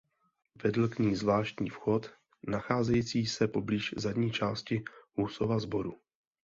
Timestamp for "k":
0.89-0.99